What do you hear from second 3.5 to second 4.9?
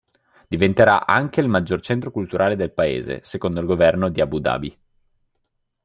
il governo di Abu Dhabi.